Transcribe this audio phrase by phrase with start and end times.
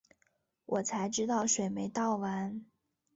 [0.65, 2.65] 我才知道水没倒完